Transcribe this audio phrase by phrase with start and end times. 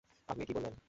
[0.29, 0.73] আপনি কী বললেন?